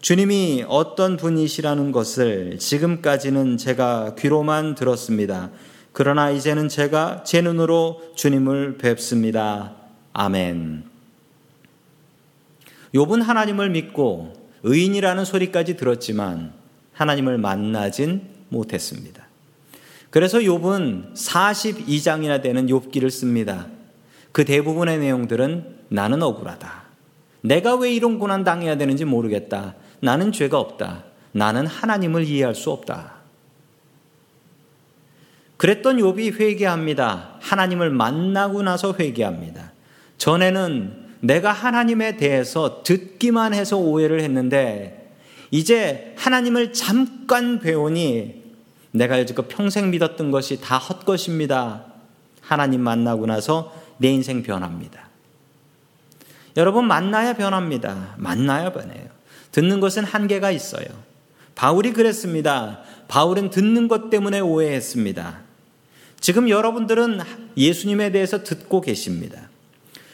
주님이 0.00 0.64
어떤 0.66 1.16
분이시라는 1.16 1.92
것을 1.92 2.58
지금까지는 2.58 3.58
제가 3.58 4.16
귀로만 4.18 4.74
들었습니다. 4.74 5.50
그러나 5.92 6.30
이제는 6.30 6.68
제가 6.68 7.24
제 7.24 7.40
눈으로 7.40 8.00
주님을 8.14 8.78
뵙습니다. 8.78 9.74
아멘. 10.12 10.84
욥은 12.94 13.22
하나님을 13.22 13.70
믿고 13.70 14.32
의인이라는 14.62 15.24
소리까지 15.24 15.76
들었지만 15.76 16.52
하나님을 16.92 17.38
만나진 17.38 18.22
못했습니다. 18.48 19.26
그래서 20.10 20.38
욥은 20.38 21.14
42장이나 21.14 22.42
되는 22.42 22.66
욥기를 22.66 23.10
씁니다. 23.10 23.66
그 24.32 24.44
대부분의 24.44 24.98
내용들은 24.98 25.76
나는 25.88 26.22
억울하다. 26.22 26.82
내가 27.42 27.74
왜 27.76 27.92
이런 27.92 28.18
고난 28.18 28.44
당해야 28.44 28.76
되는지 28.76 29.04
모르겠다. 29.04 29.74
나는 30.00 30.32
죄가 30.32 30.58
없다. 30.58 31.04
나는 31.32 31.66
하나님을 31.66 32.24
이해할 32.24 32.54
수 32.54 32.70
없다. 32.70 33.19
그랬던 35.60 35.98
욥이 35.98 36.40
회개합니다. 36.40 37.34
하나님을 37.38 37.90
만나고 37.90 38.62
나서 38.62 38.94
회개합니다. 38.98 39.72
전에는 40.16 41.08
내가 41.20 41.52
하나님에 41.52 42.16
대해서 42.16 42.82
듣기만 42.82 43.52
해서 43.52 43.76
오해를 43.76 44.22
했는데 44.22 45.12
이제 45.50 46.14
하나님을 46.16 46.72
잠깐 46.72 47.60
배우니 47.60 48.42
내가 48.92 49.18
여지껏 49.20 49.48
평생 49.48 49.90
믿었던 49.90 50.30
것이 50.30 50.62
다 50.62 50.78
헛것입니다. 50.78 51.84
하나님 52.40 52.80
만나고 52.80 53.26
나서 53.26 53.76
내 53.98 54.08
인생 54.08 54.42
변합니다. 54.42 55.10
여러분 56.56 56.86
만나야 56.86 57.34
변합니다. 57.34 58.14
만나야 58.16 58.72
변해요. 58.72 59.08
듣는 59.52 59.80
것은 59.80 60.04
한계가 60.04 60.52
있어요. 60.52 60.86
바울이 61.54 61.92
그랬습니다. 61.92 62.80
바울은 63.08 63.50
듣는 63.50 63.88
것 63.88 64.08
때문에 64.08 64.40
오해했습니다. 64.40 65.49
지금 66.20 66.48
여러분들은 66.48 67.20
예수님에 67.56 68.12
대해서 68.12 68.44
듣고 68.44 68.80
계십니다. 68.80 69.48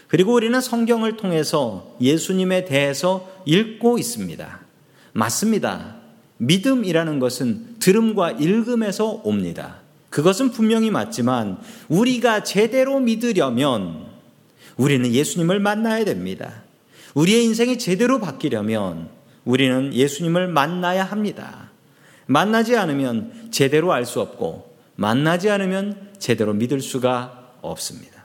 그리고 0.09 0.35
우리는 0.35 0.59
성경을 0.61 1.17
통해서 1.17 1.97
예수님에 2.01 2.65
대해서 2.65 3.29
읽고 3.45 3.99
있습니다. 3.99 4.61
맞습니다. 5.13 5.97
믿음이라는 6.39 7.19
것은 7.19 7.77
들음과 7.81 8.33
읽음에서 8.33 9.23
옵니다. 9.25 9.79
그것은 10.11 10.51
분명히 10.51 10.91
맞지만 10.91 11.59
우리가 11.89 12.45
제대로 12.45 13.01
믿으려면 13.01 14.07
우리는 14.77 15.13
예수님을 15.13 15.59
만나야 15.59 16.05
됩니다. 16.05 16.63
우리의 17.15 17.45
인생이 17.47 17.79
제대로 17.79 18.21
바뀌려면 18.21 19.09
우리는 19.45 19.93
예수님을 19.93 20.49
만나야 20.49 21.03
합니다. 21.05 21.71
만나지 22.27 22.77
않으면 22.77 23.49
제대로 23.51 23.93
알 23.93 24.05
수 24.05 24.21
없고 24.21 24.76
만나지 24.97 25.51
않으면 25.51 26.11
제대로 26.19 26.53
믿을 26.53 26.81
수가 26.81 27.53
없습니다. 27.63 28.25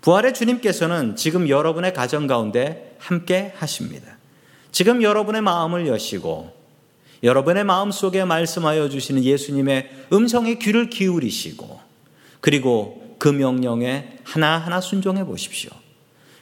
부활의 0.00 0.34
주님께서는 0.34 1.16
지금 1.16 1.48
여러분의 1.48 1.92
가정 1.92 2.26
가운데 2.26 2.96
함께 2.98 3.52
하십니다. 3.56 4.16
지금 4.72 5.02
여러분의 5.02 5.42
마음을 5.42 5.86
여시고 5.86 6.56
여러분의 7.22 7.64
마음 7.64 7.90
속에 7.90 8.24
말씀하여 8.24 8.88
주시는 8.88 9.24
예수님의 9.24 9.90
음성에 10.12 10.54
귀를 10.54 10.88
기울이시고 10.88 11.80
그리고 12.40 13.16
그 13.18 13.28
명령에 13.28 14.18
하나하나 14.22 14.80
순종해 14.80 15.24
보십시오. 15.24 15.70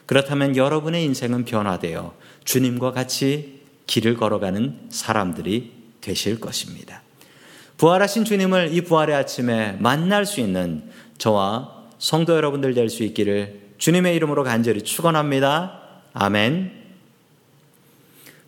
그렇다면 0.04 0.56
여러분의 0.56 1.04
인생은 1.04 1.46
변화되어 1.46 2.14
주님과 2.44 2.92
같이 2.92 3.62
길을 3.86 4.16
걸어가는 4.16 4.88
사람들이 4.90 5.72
되실 6.00 6.38
것입니다. 6.38 7.02
부활하신 7.76 8.24
주님을 8.24 8.70
이 8.72 8.80
부활의 8.82 9.14
아침에 9.14 9.76
만날 9.80 10.24
수 10.26 10.40
있는 10.40 10.90
저와 11.18 11.84
성도 11.98 12.34
여러분들 12.34 12.74
될 12.74 12.88
수 12.88 13.02
있기를 13.02 13.66
주님의 13.78 14.16
이름으로 14.16 14.44
간절히 14.44 14.82
축원합니다. 14.82 15.80
아멘. 16.14 16.72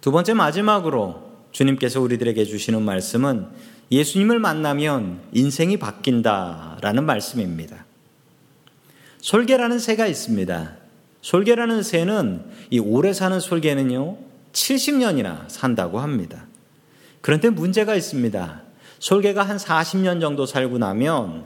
두 0.01 0.11
번째 0.11 0.33
마지막으로 0.35 1.29
주님께서 1.53 2.01
우리들에게 2.01 2.45
주시는 2.45 2.83
말씀은 2.83 3.49
예수님을 3.91 4.39
만나면 4.39 5.21
인생이 5.33 5.79
바뀐다라는 5.79 7.05
말씀입니다. 7.05 7.85
솔개라는 9.21 9.79
새가 9.79 10.07
있습니다. 10.07 10.77
솔개라는 11.21 11.83
새는 11.83 12.45
이 12.71 12.79
오래 12.79 13.13
사는 13.13 13.39
솔개는요, 13.39 14.17
70년이나 14.53 15.49
산다고 15.49 16.01
합니다. 16.01 16.47
그런데 17.21 17.51
문제가 17.51 17.95
있습니다. 17.95 18.63
솔개가 18.99 19.43
한 19.43 19.57
40년 19.57 20.21
정도 20.21 20.47
살고 20.47 20.79
나면 20.79 21.45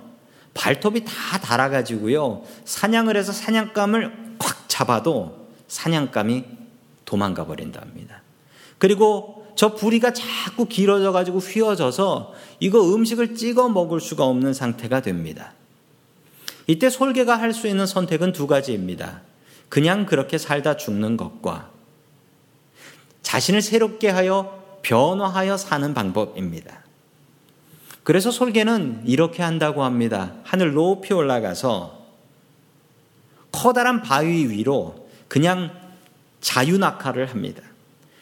발톱이 0.54 1.04
다 1.04 1.38
닳아가지고요, 1.40 2.42
사냥을 2.64 3.16
해서 3.16 3.32
사냥감을 3.32 4.36
콱 4.38 4.68
잡아도 4.68 5.48
사냥감이 5.68 6.44
도망가 7.04 7.46
버린답니다. 7.46 8.22
그리고 8.78 9.46
저 9.54 9.74
부리가 9.74 10.12
자꾸 10.12 10.66
길어져 10.66 11.12
가지고 11.12 11.38
휘어져서 11.38 12.32
이거 12.60 12.94
음식을 12.94 13.34
찍어 13.34 13.68
먹을 13.68 14.00
수가 14.00 14.24
없는 14.24 14.54
상태가 14.54 15.00
됩니다. 15.00 15.52
이때 16.66 16.90
솔개가 16.90 17.38
할 17.38 17.52
수 17.52 17.66
있는 17.66 17.86
선택은 17.86 18.32
두 18.32 18.46
가지입니다. 18.46 19.20
그냥 19.68 20.06
그렇게 20.06 20.38
살다 20.38 20.76
죽는 20.76 21.16
것과 21.16 21.70
자신을 23.22 23.62
새롭게 23.62 24.10
하여 24.10 24.78
변화하여 24.82 25.56
사는 25.56 25.94
방법입니다. 25.94 26.82
그래서 28.02 28.30
솔개는 28.30 29.02
이렇게 29.06 29.42
한다고 29.42 29.84
합니다. 29.84 30.34
하늘 30.44 30.72
높이 30.72 31.14
올라가서 31.14 32.02
커다란 33.52 34.02
바위 34.02 34.46
위로 34.48 35.08
그냥 35.28 35.70
자유낙하를 36.40 37.26
합니다. 37.26 37.62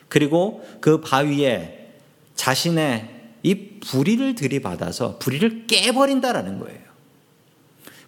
그리고 0.08 0.66
그 0.80 1.00
바위에 1.00 1.92
자신의 2.34 3.20
이 3.42 3.80
부리를 3.80 4.34
들이받아서 4.34 5.18
부리를 5.18 5.66
깨버린다라는 5.66 6.58
거예요. 6.58 6.80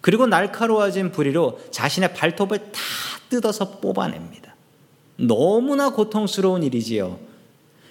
그리고 0.01 0.27
날카로워진 0.27 1.11
부리로 1.11 1.59
자신의 1.71 2.13
발톱을 2.13 2.71
다 2.71 2.81
뜯어서 3.29 3.79
뽑아냅니다. 3.79 4.55
너무나 5.15 5.91
고통스러운 5.91 6.61
일이지요. 6.63 7.19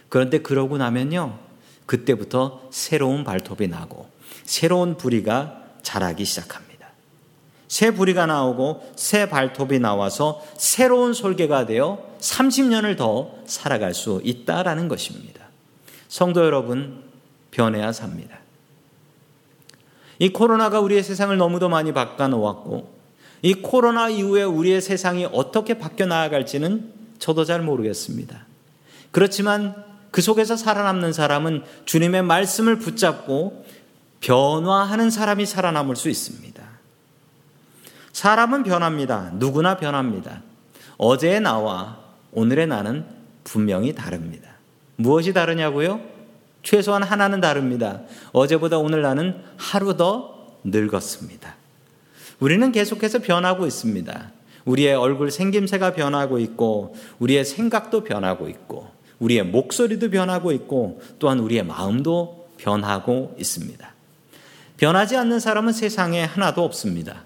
그런데 0.08 0.38
그러고 0.38 0.76
나면요. 0.76 1.38
그때부터 1.86 2.62
새로운 2.70 3.24
발톱이 3.24 3.68
나고 3.68 4.08
새로운 4.44 4.96
부리가 4.96 5.62
자라기 5.82 6.24
시작합니다. 6.24 6.72
새 7.68 7.90
부리가 7.90 8.26
나오고 8.26 8.92
새 8.96 9.28
발톱이 9.28 9.78
나와서 9.78 10.42
새로운 10.58 11.14
솔개가 11.14 11.66
되어 11.66 12.06
30년을 12.20 12.96
더 12.96 13.34
살아갈 13.46 13.94
수 13.94 14.20
있다라는 14.24 14.88
것입니다. 14.88 15.46
성도 16.08 16.44
여러분, 16.44 17.02
변해야 17.50 17.92
삽니다. 17.92 18.38
이 20.18 20.28
코로나가 20.28 20.80
우리의 20.80 21.02
세상을 21.02 21.36
너무도 21.36 21.68
많이 21.68 21.92
바꿔 21.92 22.28
놓았고 22.28 22.92
이 23.42 23.54
코로나 23.54 24.08
이후에 24.08 24.44
우리의 24.44 24.80
세상이 24.80 25.26
어떻게 25.32 25.78
바뀌어 25.78 26.06
나아갈지는 26.06 26.92
저도 27.18 27.44
잘 27.44 27.62
모르겠습니다. 27.62 28.46
그렇지만 29.10 29.91
그 30.12 30.20
속에서 30.20 30.56
살아남는 30.56 31.12
사람은 31.12 31.64
주님의 31.86 32.22
말씀을 32.22 32.78
붙잡고 32.78 33.64
변화하는 34.20 35.10
사람이 35.10 35.46
살아남을 35.46 35.96
수 35.96 36.08
있습니다. 36.08 36.62
사람은 38.12 38.62
변합니다. 38.62 39.30
누구나 39.34 39.78
변합니다. 39.78 40.42
어제의 40.98 41.40
나와 41.40 41.98
오늘의 42.30 42.66
나는 42.68 43.04
분명히 43.42 43.94
다릅니다. 43.94 44.50
무엇이 44.96 45.32
다르냐고요? 45.32 46.00
최소한 46.62 47.02
하나는 47.02 47.40
다릅니다. 47.40 48.02
어제보다 48.32 48.78
오늘 48.78 49.02
나는 49.02 49.42
하루 49.56 49.96
더 49.96 50.46
늙었습니다. 50.62 51.56
우리는 52.38 52.70
계속해서 52.70 53.20
변하고 53.20 53.66
있습니다. 53.66 54.30
우리의 54.66 54.94
얼굴 54.94 55.30
생김새가 55.30 55.94
변하고 55.94 56.38
있고, 56.38 56.94
우리의 57.18 57.44
생각도 57.44 58.04
변하고 58.04 58.48
있고, 58.48 58.90
우리의 59.22 59.44
목소리도 59.44 60.10
변하고 60.10 60.52
있고, 60.52 61.00
또한 61.18 61.38
우리의 61.38 61.64
마음도 61.64 62.48
변하고 62.58 63.34
있습니다. 63.38 63.92
변하지 64.76 65.16
않는 65.16 65.40
사람은 65.40 65.72
세상에 65.72 66.22
하나도 66.24 66.64
없습니다. 66.64 67.24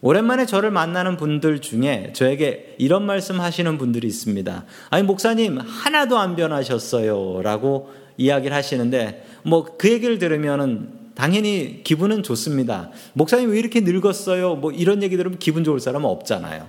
오랜만에 0.00 0.46
저를 0.46 0.70
만나는 0.70 1.16
분들 1.16 1.60
중에 1.60 2.12
저에게 2.12 2.76
이런 2.78 3.04
말씀 3.04 3.40
하시는 3.40 3.78
분들이 3.78 4.06
있습니다. 4.06 4.64
아니, 4.90 5.02
목사님, 5.02 5.58
하나도 5.58 6.18
안 6.18 6.36
변하셨어요. 6.36 7.42
라고 7.42 7.92
이야기를 8.16 8.56
하시는데, 8.56 9.24
뭐, 9.42 9.76
그 9.76 9.90
얘기를 9.90 10.18
들으면은 10.18 10.98
당연히 11.18 11.82
기분은 11.82 12.22
좋습니다. 12.22 12.90
목사님 13.14 13.50
왜 13.50 13.58
이렇게 13.58 13.80
늙었어요? 13.80 14.54
뭐 14.54 14.70
이런 14.70 15.02
얘기 15.02 15.16
들으면 15.16 15.40
기분 15.40 15.64
좋을 15.64 15.80
사람은 15.80 16.08
없잖아요. 16.08 16.68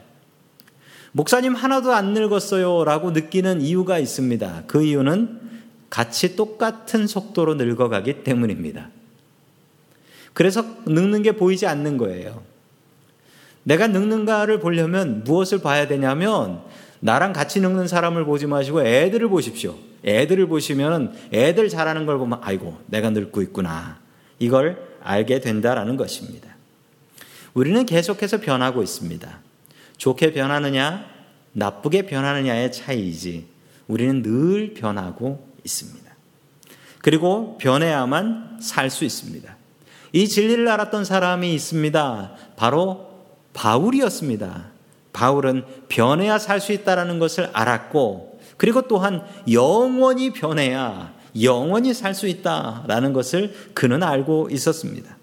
목사님 1.12 1.56
하나도 1.56 1.94
안 1.94 2.14
늙었어요. 2.14 2.84
라고 2.86 3.12
느끼는 3.12 3.62
이유가 3.62 3.98
있습니다. 3.98 4.64
그 4.68 4.84
이유는 4.84 5.40
같이 5.90 6.36
똑같은 6.36 7.08
속도로 7.08 7.56
늙어가기 7.56 8.24
때문입니다. 8.24 8.90
그래서 10.34 10.64
늙는 10.86 11.24
게 11.24 11.32
보이지 11.34 11.66
않는 11.66 11.98
거예요. 11.98 12.44
내가 13.64 13.88
늙는가를 13.88 14.60
보려면 14.60 15.24
무엇을 15.24 15.62
봐야 15.62 15.88
되냐면 15.88 16.62
나랑 17.02 17.34
같이 17.34 17.60
늙는 17.60 17.88
사람을 17.88 18.26
보지 18.26 18.46
마시고 18.46 18.86
애들을 18.86 19.28
보십시오. 19.30 19.76
애들을 20.06 20.48
보시면 20.48 21.14
애들 21.34 21.70
잘하는 21.70 22.06
걸 22.06 22.18
보면 22.18 22.40
아이고 22.42 22.78
내가 22.86 23.10
늙고 23.10 23.42
있구나. 23.42 24.00
이걸 24.38 24.88
알게 25.02 25.42
된다라는 25.42 25.98
것입니다. 25.98 26.56
우리는 27.54 27.86
계속해서 27.86 28.40
변하고 28.40 28.84
있습니다. 28.84 29.40
좋게 30.00 30.32
변하느냐, 30.34 31.06
나쁘게 31.52 32.08
변하느냐의 32.08 32.72
차이이지 32.72 33.48
우리는 33.88 34.24
늘 34.24 34.74
변하고 34.74 35.48
있습니다. 35.64 36.10
그리고 37.02 37.58
변해야만 37.60 38.60
살 38.62 38.90
수 38.90 39.06
있습니다. 39.06 39.56
이 40.14 40.28
진리를 40.28 40.68
알았던 40.68 41.06
사람이 41.06 41.54
있습니다. 41.54 42.36
바로 42.56 43.10
바울이었습니다. 43.54 44.72
바울은 45.14 45.66
변해야 45.90 46.40
살 46.40 46.60
수 46.62 46.72
있다라는 46.72 47.20
것을 47.20 47.50
알았고 47.54 48.40
그리고 48.58 48.88
또한 48.88 49.24
영원히 49.52 50.32
변해야 50.32 51.14
영원히 51.42 51.94
살 51.94 52.14
수 52.16 52.28
있다라는 52.28 53.14
것을 53.14 53.54
그는 53.74 54.02
알고 54.02 54.50
있었습니다. 54.52 55.18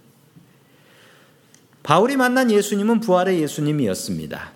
바울이 1.83 2.17
만난 2.17 2.51
예수님은 2.51 3.01
부활의 3.01 3.41
예수님이었습니다. 3.41 4.56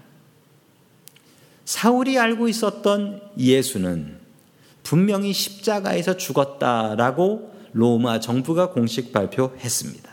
사울이 1.71 2.19
알고 2.19 2.49
있었던 2.49 3.21
예수는 3.39 4.19
분명히 4.83 5.33
십자가에서 5.33 6.17
죽었다라고 6.17 7.55
로마 7.75 8.19
정부가 8.19 8.71
공식 8.71 9.13
발표했습니다. 9.13 10.11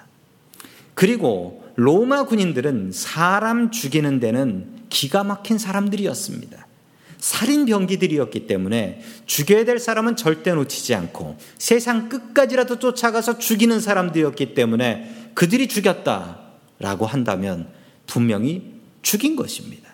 그리고 0.94 1.68
로마 1.76 2.26
군인들은 2.26 2.92
사람 2.94 3.72
죽이는 3.72 4.20
데는 4.20 4.68
기가 4.90 5.24
막힌 5.24 5.58
사람들이었습니다. 5.58 6.68
살인 7.18 7.66
병기들이었기 7.66 8.46
때문에 8.46 9.02
죽여야 9.26 9.66
될 9.66 9.80
사람은 9.80 10.16
절대 10.16 10.54
놓치지 10.54 10.94
않고 10.94 11.38
세상 11.58 12.08
끝까지라도 12.08 12.78
쫓아가서 12.78 13.40
죽이는 13.40 13.80
사람들이었기 13.80 14.54
때문에 14.54 15.32
그들이 15.34 15.68
죽였다라고 15.68 17.08
한다면 17.08 17.68
분명히 18.06 18.76
죽인 19.02 19.36
것입니다. 19.36 19.87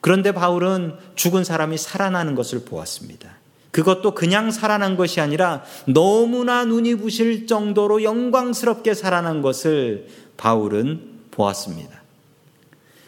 그런데 0.00 0.32
바울은 0.32 0.96
죽은 1.14 1.44
사람이 1.44 1.78
살아나는 1.78 2.34
것을 2.34 2.64
보았습니다. 2.64 3.40
그것도 3.70 4.14
그냥 4.14 4.50
살아난 4.50 4.96
것이 4.96 5.20
아니라 5.20 5.62
너무나 5.86 6.64
눈이 6.64 6.96
부실 6.96 7.46
정도로 7.46 8.02
영광스럽게 8.02 8.94
살아난 8.94 9.42
것을 9.42 10.08
바울은 10.36 11.20
보았습니다. 11.30 12.00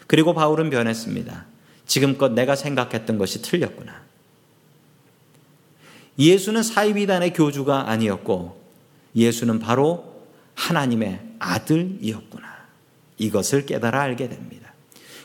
그리고 0.07 0.33
바울은 0.33 0.69
변했습니다. 0.69 1.45
지금껏 1.85 2.31
내가 2.31 2.55
생각했던 2.55 3.17
것이 3.17 3.41
틀렸구나. 3.41 4.03
예수는 6.17 6.63
사이비단의 6.63 7.33
교주가 7.33 7.89
아니었고 7.89 8.61
예수는 9.15 9.59
바로 9.59 10.13
하나님의 10.55 11.19
아들이었구나. 11.39 12.53
이것을 13.17 13.65
깨달아 13.65 14.01
알게 14.01 14.29
됩니다. 14.29 14.73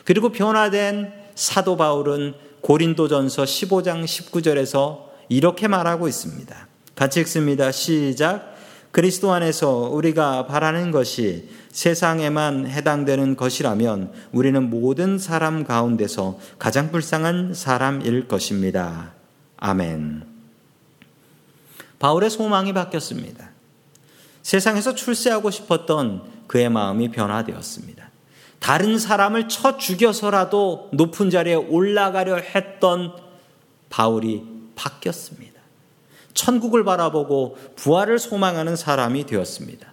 그리고 0.03 0.29
변화된 0.31 1.18
사도 1.39 1.77
바울은 1.77 2.33
고린도전서 2.59 3.45
15장 3.45 4.03
19절에서 4.03 5.05
이렇게 5.29 5.69
말하고 5.69 6.09
있습니다. 6.09 6.67
같이 6.95 7.21
읽습니다. 7.21 7.71
시작. 7.71 8.57
그리스도 8.91 9.31
안에서 9.31 9.69
우리가 9.69 10.47
바라는 10.47 10.91
것이 10.91 11.49
세상에만 11.71 12.67
해당되는 12.67 13.37
것이라면 13.37 14.11
우리는 14.33 14.69
모든 14.69 15.17
사람 15.17 15.63
가운데서 15.63 16.39
가장 16.57 16.91
불쌍한 16.91 17.53
사람일 17.53 18.27
것입니다. 18.27 19.13
아멘. 19.55 20.23
바울의 21.99 22.31
소망이 22.31 22.73
바뀌었습니다. 22.73 23.49
세상에서 24.41 24.93
출세하고 24.93 25.51
싶었던 25.51 26.21
그의 26.47 26.69
마음이 26.69 27.11
변화되었습니다. 27.11 28.08
다른 28.59 28.99
사람을 28.99 29.47
쳐 29.47 29.77
죽여서라도 29.77 30.89
높은 30.93 31.29
자리에 31.29 31.55
올라가려 31.55 32.35
했던 32.35 33.13
바울이 33.89 34.43
바뀌었습니다. 34.75 35.59
천국을 36.33 36.83
바라보고 36.83 37.57
부활을 37.75 38.19
소망하는 38.19 38.75
사람이 38.75 39.25
되었습니다. 39.25 39.91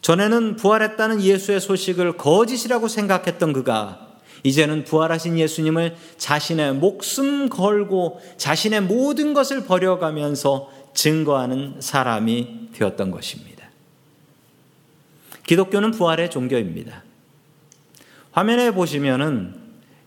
전에는 0.00 0.56
부활했다는 0.56 1.22
예수의 1.22 1.60
소식을 1.60 2.16
거짓이라고 2.18 2.88
생각했던 2.88 3.52
그가 3.52 4.14
이제는 4.42 4.84
부활하신 4.84 5.38
예수님을 5.38 5.96
자신의 6.18 6.74
목숨 6.74 7.48
걸고 7.48 8.20
자신의 8.36 8.82
모든 8.82 9.32
것을 9.32 9.64
버려가면서 9.64 10.70
증거하는 10.92 11.76
사람이 11.80 12.68
되었던 12.74 13.10
것입니다. 13.10 13.64
기독교는 15.46 15.92
부활의 15.92 16.30
종교입니다. 16.30 17.02
화면에 18.34 18.72
보시면은 18.72 19.54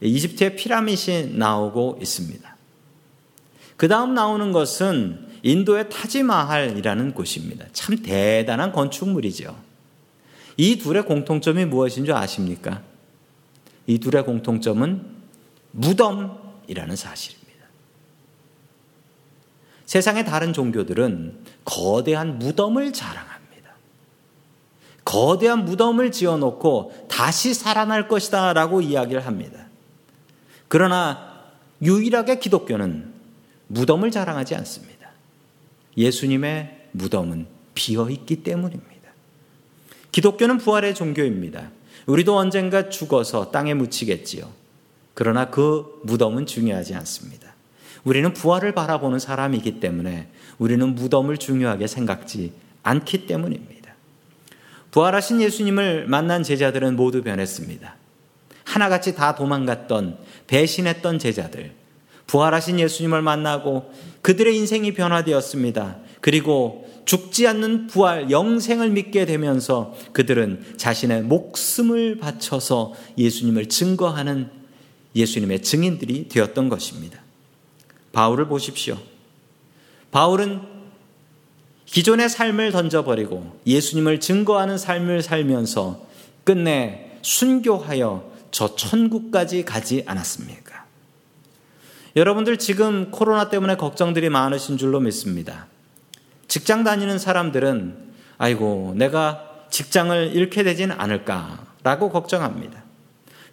이집트의 0.02 0.58
피라밋이 0.58 1.38
나오고 1.38 2.00
있습니다. 2.02 2.58
그 3.78 3.88
다음 3.88 4.14
나오는 4.14 4.52
것은 4.52 5.28
인도의 5.44 5.90
타지마할이라는 5.90 7.14
곳입니다. 7.14 7.66
참 7.72 7.96
대단한 8.04 8.74
건축물이죠. 8.74 9.56
이 10.58 10.78
둘의 10.78 11.06
공통점이 11.06 11.66
무엇인 11.66 12.04
줄 12.04 12.16
아십니까? 12.16 12.82
이 13.86 13.98
둘의 13.98 14.26
공통점은 14.26 15.06
무덤이라는 15.72 16.96
사실입니다. 16.98 17.48
세상의 19.86 20.26
다른 20.26 20.52
종교들은 20.52 21.46
거대한 21.64 22.40
무덤을 22.40 22.92
자랑합니다. 22.92 23.37
거대한 25.08 25.64
무덤을 25.64 26.12
지어 26.12 26.36
놓고 26.36 27.08
다시 27.08 27.54
살아날 27.54 28.10
것이다 28.10 28.52
라고 28.52 28.82
이야기를 28.82 29.26
합니다. 29.26 29.68
그러나 30.68 31.46
유일하게 31.82 32.40
기독교는 32.40 33.14
무덤을 33.68 34.12
자랑하지 34.12 34.56
않습니다. 34.56 35.12
예수님의 35.96 36.90
무덤은 36.92 37.48
비어 37.74 38.10
있기 38.10 38.44
때문입니다. 38.44 39.12
기독교는 40.12 40.58
부활의 40.58 40.94
종교입니다. 40.94 41.72
우리도 42.06 42.36
언젠가 42.36 42.90
죽어서 42.90 43.50
땅에 43.52 43.74
묻히겠지요. 43.74 44.52
그러나 45.14 45.50
그 45.50 46.02
무덤은 46.04 46.46
중요하지 46.46 46.96
않습니다. 46.96 47.54
우리는 48.04 48.34
부활을 48.34 48.74
바라보는 48.74 49.20
사람이기 49.20 49.80
때문에 49.80 50.28
우리는 50.58 50.96
무덤을 50.96 51.38
중요하게 51.38 51.88
생각지 51.88 52.52
않기 52.84 53.26
때문입니다. 53.26 53.77
부활하신 54.92 55.42
예수님을 55.42 56.08
만난 56.08 56.44
제자들은 56.44 56.96
모두 56.96 57.24
변했습니다. 57.24 57.96
하나같이 58.64 59.16
다 59.16 59.36
도망갔던 59.36 60.18
배신했던 60.48 61.20
제자들, 61.20 61.72
부활하신 62.28 62.80
예수님을 62.80 63.22
만나고 63.22 63.92
그들의 64.22 64.56
인생이 64.58 64.94
변화되었습니다. 64.94 65.98
그리고 66.20 66.86
죽지 67.06 67.48
않는 67.48 67.88
부활, 67.88 68.30
영생을 68.30 68.90
믿게 68.90 69.26
되면서 69.26 69.96
그들은 70.12 70.76
자신의 70.76 71.24
목숨을 71.24 72.18
바쳐서 72.18 72.94
예수님을 73.18 73.70
증거하는 73.70 74.50
예수님의 75.16 75.62
증인들이 75.62 76.28
되었던 76.28 76.68
것입니다. 76.68 77.22
바울을 78.12 78.48
보십시오. 78.48 78.98
바울은 80.12 80.77
기존의 81.88 82.30
삶을 82.30 82.72
던져버리고 82.72 83.60
예수님을 83.66 84.20
증거하는 84.20 84.78
삶을 84.78 85.22
살면서 85.22 86.06
끝내 86.44 87.18
순교하여 87.22 88.32
저 88.52 88.76
천국까지 88.76 89.66
가지 89.66 90.04
않았습니까? 90.06 90.86
여러분들 92.16 92.58
지금 92.58 93.12
코로나 93.12 93.50
때문에 93.50 93.76
걱정들이 93.76 94.30
많으신 94.30 94.78
줄로 94.78 95.00
믿습니다. 95.00 95.68
직장 96.48 96.84
다니는 96.84 97.20
사람들은 97.20 98.08
아이고 98.38 98.94
내가 98.96 99.44
직장을 99.70 100.32
잃게 100.34 100.64
되진 100.64 100.92
않을까라고 100.92 102.10
걱정합니다. 102.10 102.84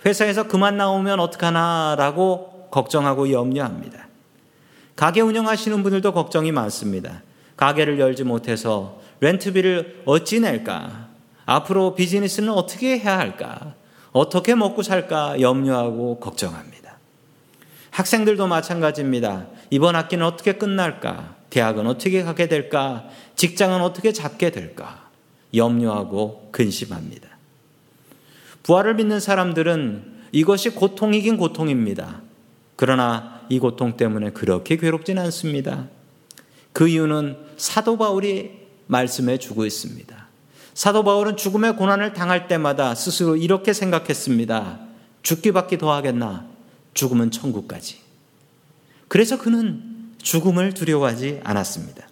회사에서 0.06 0.48
그만 0.48 0.76
나오면 0.76 1.20
어떡하나라고 1.20 2.68
걱정하고 2.70 3.30
염려합니다. 3.30 4.08
가게 4.96 5.20
운영하시는 5.20 5.82
분들도 5.82 6.12
걱정이 6.12 6.52
많습니다. 6.52 7.22
가게를 7.56 7.98
열지 7.98 8.24
못해서 8.24 9.00
렌트비를 9.20 10.02
어찌 10.06 10.40
낼까? 10.40 11.08
앞으로 11.46 11.94
비즈니스는 11.94 12.50
어떻게 12.50 12.98
해야 12.98 13.18
할까? 13.18 13.74
어떻게 14.12 14.54
먹고 14.54 14.82
살까 14.82 15.40
염려하고 15.40 16.20
걱정합니다. 16.20 16.98
학생들도 17.90 18.46
마찬가지입니다. 18.46 19.46
이번 19.70 19.96
학기는 19.96 20.24
어떻게 20.24 20.54
끝날까? 20.54 21.36
대학은 21.50 21.86
어떻게 21.86 22.22
가게 22.22 22.48
될까? 22.48 23.08
직장은 23.36 23.80
어떻게 23.80 24.12
잡게 24.12 24.50
될까? 24.50 25.08
염려하고 25.54 26.48
근심합니다. 26.50 27.28
부활을 28.64 28.94
믿는 28.94 29.20
사람들은 29.20 30.14
이것이 30.32 30.70
고통이긴 30.70 31.36
고통입니다. 31.36 32.22
그러나 32.76 33.40
이 33.48 33.58
고통 33.58 33.96
때문에 33.96 34.30
그렇게 34.30 34.76
괴롭진 34.76 35.18
않습니다. 35.18 35.86
그 36.74 36.88
이유는 36.88 37.38
사도 37.56 37.96
바울이 37.96 38.50
말씀해 38.88 39.38
주고 39.38 39.64
있습니다. 39.64 40.26
사도 40.74 41.04
바울은 41.04 41.36
죽음의 41.36 41.76
고난을 41.76 42.14
당할 42.14 42.48
때마다 42.48 42.96
스스로 42.96 43.36
이렇게 43.36 43.72
생각했습니다. 43.72 44.80
죽기밖에 45.22 45.78
더 45.78 45.92
하겠나? 45.92 46.46
죽음은 46.92 47.30
천국까지. 47.30 48.00
그래서 49.06 49.38
그는 49.38 50.12
죽음을 50.18 50.74
두려워하지 50.74 51.42
않았습니다. 51.44 52.08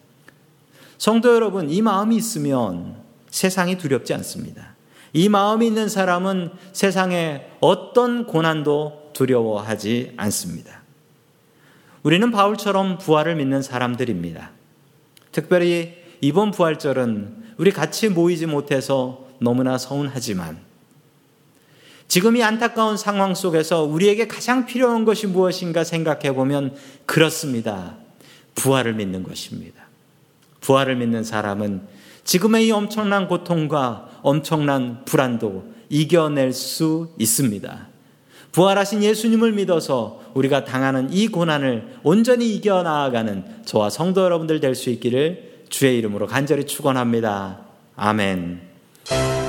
성도 0.96 1.34
여러분, 1.34 1.68
이 1.68 1.82
마음이 1.82 2.14
있으면 2.14 3.02
세상이 3.30 3.78
두렵지 3.78 4.14
않습니다. 4.14 4.76
이 5.12 5.28
마음이 5.28 5.66
있는 5.66 5.88
사람은 5.88 6.52
세상의 6.72 7.50
어떤 7.60 8.26
고난도 8.26 9.10
두려워하지 9.12 10.12
않습니다. 10.16 10.81
우리는 12.02 12.30
바울처럼 12.30 12.98
부활을 12.98 13.36
믿는 13.36 13.62
사람들입니다. 13.62 14.50
특별히 15.30 15.94
이번 16.20 16.50
부활절은 16.50 17.54
우리 17.58 17.70
같이 17.70 18.08
모이지 18.08 18.46
못해서 18.46 19.26
너무나 19.38 19.78
서운하지만 19.78 20.58
지금 22.08 22.36
이 22.36 22.42
안타까운 22.42 22.96
상황 22.96 23.34
속에서 23.34 23.84
우리에게 23.84 24.26
가장 24.28 24.66
필요한 24.66 25.04
것이 25.04 25.26
무엇인가 25.26 25.82
생각해 25.84 26.34
보면 26.34 26.76
그렇습니다. 27.06 27.96
부활을 28.54 28.94
믿는 28.94 29.22
것입니다. 29.22 29.84
부활을 30.60 30.96
믿는 30.96 31.24
사람은 31.24 31.82
지금의 32.24 32.66
이 32.66 32.70
엄청난 32.70 33.28
고통과 33.28 34.10
엄청난 34.22 35.04
불안도 35.04 35.72
이겨낼 35.88 36.52
수 36.52 37.12
있습니다. 37.18 37.91
부활하신 38.52 39.02
예수님을 39.02 39.52
믿어서 39.52 40.20
우리가 40.34 40.64
당하는 40.64 41.12
이 41.12 41.28
고난을 41.28 41.96
온전히 42.02 42.54
이겨나가는 42.54 43.44
저와 43.64 43.90
성도 43.90 44.22
여러분들 44.22 44.60
될 44.60 44.74
수 44.74 44.90
있기를 44.90 45.64
주의 45.68 45.98
이름으로 45.98 46.26
간절히 46.26 46.64
축원합니다. 46.64 47.60
아멘. 47.96 49.41